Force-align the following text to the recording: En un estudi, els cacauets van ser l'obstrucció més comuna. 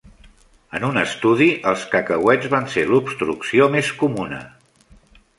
En 0.77 0.85
un 0.85 0.95
estudi, 1.01 1.49
els 1.71 1.83
cacauets 1.91 2.49
van 2.53 2.65
ser 2.77 2.85
l'obstrucció 2.93 3.67
més 3.77 3.91
comuna. 4.01 4.41